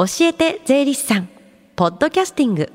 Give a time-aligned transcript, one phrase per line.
[0.00, 1.28] 教えて税理士さん。
[1.76, 2.72] ポッドキャスティング。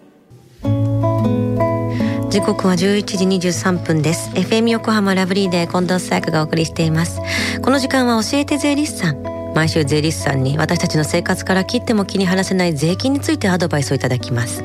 [2.30, 4.30] 時刻は11時23分です。
[4.36, 7.20] FM 横浜ラブリーで近藤紗友がお送りしています。
[7.64, 9.24] この時間は教えて税理士さん。
[9.56, 14.64] 毎週税理士さんに私たちの生活から切っても気に話せない税金についてアドバイスをいただきます。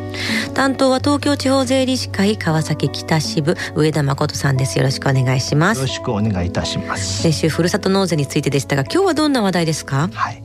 [0.53, 4.77] 担当は東京地方税理士会川崎北支部上田誠さんです。
[4.77, 5.79] よろしくお願いします。
[5.79, 7.23] よろしくお願いいたします。
[7.23, 10.11] 先週ふるさと納税についてでしたが今日はどんな話題ですか？
[10.13, 10.43] はい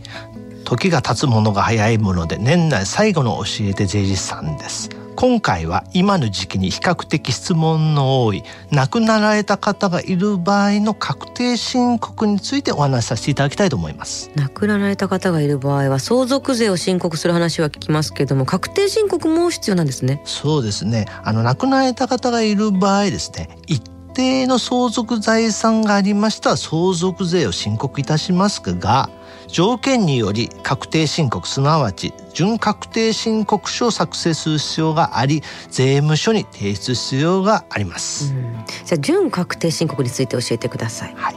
[0.66, 4.90] 時が経つものが早いもので年内最後の教えて税理士さんです。
[5.16, 14.30] 今回は今の時期に比較的質問の多い亡くなられた方がいる場合の確定申告についてお話しさせていただきたいと思います。
[14.36, 20.22] 亡くなられた方がいる場合は相続税を申告する話は聞きますけども確定申告も必要なんですね。
[20.26, 21.06] そうですね。
[21.24, 23.82] あの亡くなられた方がいる場合ですね一
[24.16, 29.10] 定の相続財産がありましたら相続税を申告いたしますが
[29.48, 41.36] 条件により確定申告すなわち準確定申告書を作成する必要があり税務署に提出必要があります、うん、じゃあ準確定申告について教えてください、はい、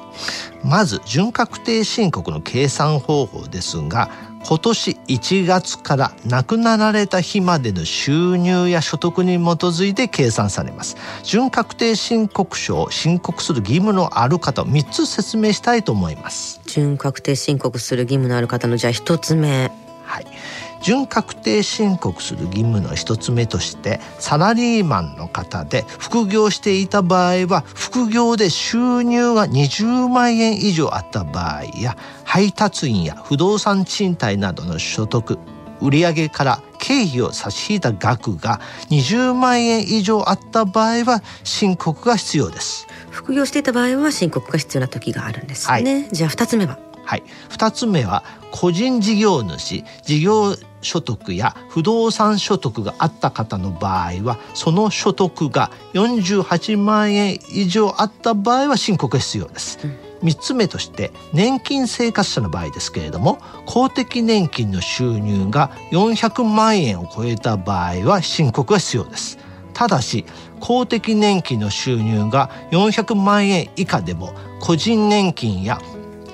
[0.65, 4.09] まず準確定申告の計算方法ですが
[4.45, 10.97] 今年1月から亡くなられた日までの収入や所得に基づいて計算されます。
[11.23, 16.61] 準確定申告書を申告する義務のある方を3つ説明したいと思います。
[16.67, 19.71] 準確定申告する義務のある方のじゃあ1つ目。
[20.05, 20.27] はい
[20.81, 35.39] 準確定申告する義務の一つ目としてサラリーマンの方で副業していた場合は副業で収入が20万円以上あった場合や配達員や不動産賃貸などの所得
[35.81, 42.89] 売上から経費を差し引いた額が20万円以上あった場合は申告が必要です。
[43.11, 46.79] 副業していた場合は申告が必要な時があるんですね、はい、じゃあ2つ目は？
[47.05, 59.79] はい、2つ目は個人事業主事業所得や不動産所得があった方の場合はその所得が48万円以上あった場合は申告が必要です。
[59.85, 69.39] うん3つ目として年金生活者の場合ですけれども公的年金の収入が400万円を超えた場合は申告が必要です
[69.75, 70.25] ただし
[70.61, 75.79] 公的年金の収入が400万円以下でも個人年金や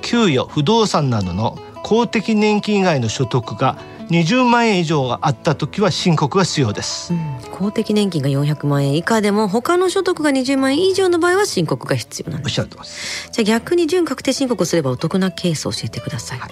[0.00, 3.77] 給与不動産などの公的年金以外の所得が
[4.10, 12.47] 20万円以上があった時は申告が必要です、うん、公的年金が400万円以下でも他の所得が20万円以上の場合は申告が必要なんです。
[12.47, 13.31] おっしゃってます。
[13.31, 16.50] じゃあ逆に準確定申告すればお得なケースを教えてください、はい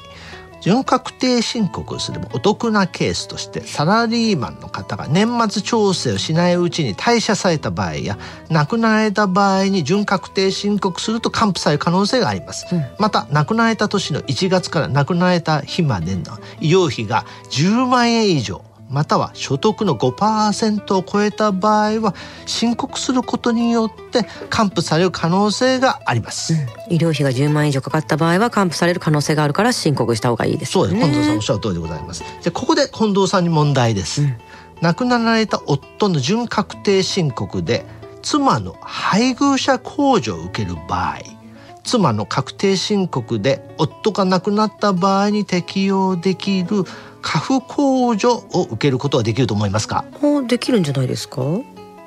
[0.63, 8.17] 準確定申告すればお得なケースとしてサラリーマンの方が年末調整をしないうちに退社された場合や
[8.49, 16.23] 亡くなられた場合に準確定申告すると還付される可能性があります、うん、また亡くなられた年の1月から亡くなられた日までの
[16.61, 22.15] 医療費が10万円以上または所得の5%を超えた場合は
[22.45, 31.01] 申告することによって還付される可能性があります、うん、医療費が10万円以上かかった場合は還付される可能性があるから申告した方がいいです、ね、そうです。
[31.01, 32.23] 近藤さんおっしゃる通りでございます。
[32.45, 34.37] でここで近藤さんに問題です、うん、
[34.83, 37.87] 亡くなられた夫の準確定申告で
[38.21, 41.19] 妻の配偶者控除を受ける場合
[41.85, 46.85] 妻の確定申告で夫が亡くなった場合に適用できる
[47.23, 50.05] 過付控除を受けることはできると思いますか？
[50.47, 51.43] できるんじゃないですか？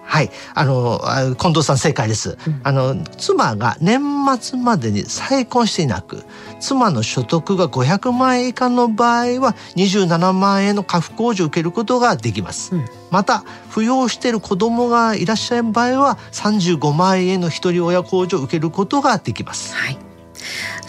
[0.07, 1.01] はい、あの
[1.35, 3.99] 近藤さん正解です、うん、あの妻が年
[4.39, 6.23] 末までに再婚していなく
[6.59, 19.97] 妻の所得が500万円以下の場合は27万円の過付控除を受けることができます、うん、また扶養している子供がいらっしゃる場合は35万円の一人親控除を受けることができます、はい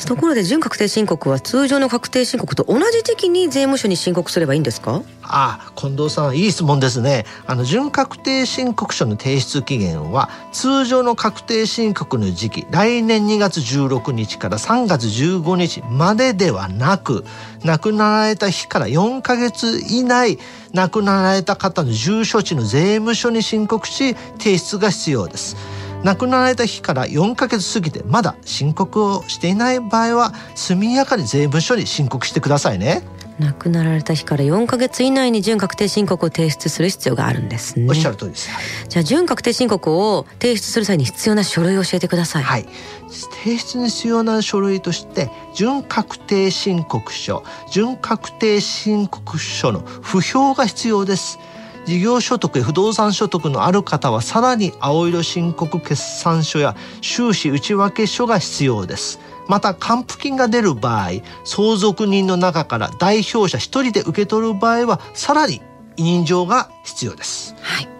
[0.05, 5.03] ところで準確定申告は通常の確定申告と同じ時期に税務署に申告すればいいんですか？
[5.23, 17.25] ああ近藤さんいい質問ですねあの準確定申告書の提出期限は通常の確定申告の時期来年2月16日から3月15日までではなく
[17.65, 20.39] 亡くなられた日から4ヶ月以内
[20.73, 25.57] 亡くなられた方の住所地の税務署に申告し提出が必要です。
[26.07, 33.03] 亡くなられた日から4ヶ月過ぎてまだ申告をしていない場合は速やかに税務署に申告してくださいね。
[33.41, 37.87] 亡くなられた日から4ヶ月以内に準確定申告を提出する必要があるんですね。
[37.89, 38.49] おっしゃる通りです、
[38.89, 42.45] じゃあ準確定申告を提出する際に必要な書類を教えてください。
[42.45, 42.69] はい。
[43.43, 51.39] 提出に必要な書類として準確定申告書準確定申告書の不評が必要です
[51.87, 59.21] 事業所得や不動産所得のある方はさらに青色申告決算書や収支内訳書が必要です。
[59.49, 61.11] また還付金が出る場合
[61.45, 65.63] 相続人の中から代表者1人で受け取る場合はさらに
[65.97, 67.55] 委任状が必要です。
[67.61, 67.97] はい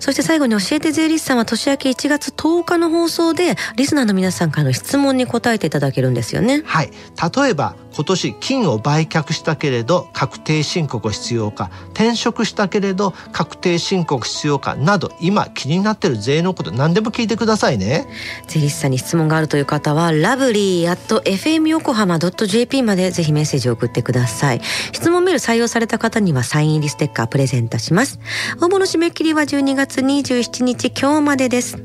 [0.00, 6.62] そして最後に教えて税理士さんは年明け1月10日の放送でリスナーの皆さんからの質問に答えていただけるんですよね。
[6.64, 6.90] はい。
[6.90, 18.06] 例えば今年金を売却したけれど確定申告必要か転職したけれど確定申告必要かなど今気になってる税のこと何でも聞いてくださいね。
[18.46, 24.60] 税理士さんに質問があるという方はラブリー at fm 横浜 .jp までぜひメッセージを送ってください。
[24.92, 28.18] 質問メール採用された方にはサイン入りステッカープレゼントします。
[28.60, 31.78] 応募の締め切りは12月27日今日までです。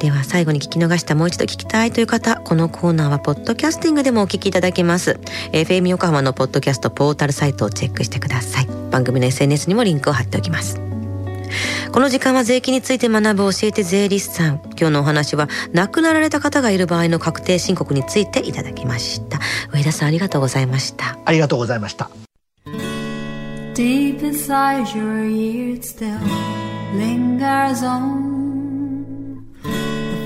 [0.00, 5.18] では最後に聞き逃したもう一度聞きたいという方、このコーナーはポッドキャスティングでもお聞きいただけます。
[5.52, 8.68] FM 横浜のポッドキャストポータルサイトをチェックしてください。
[8.90, 10.80] 番組の SNS にもリンクを貼っておきます。
[11.92, 14.60] この時間は税金について学ぶ教えて税理士さん。
[14.78, 19.40] 今日のお話は亡くなられた方がいる場合の確定申告についていただきました。
[19.72, 21.18] 上田さんありがとうございました。
[21.24, 22.08] ありがとうございました。
[23.74, 26.18] Deep inside your ears still
[26.94, 28.27] lingers on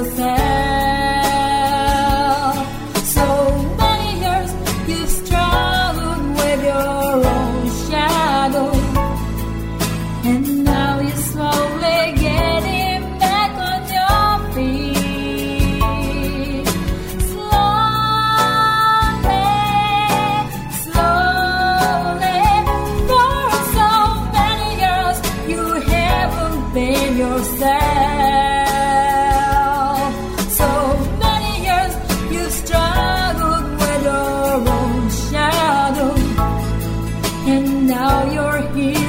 [0.00, 0.39] você.
[37.50, 38.99] and now you're here.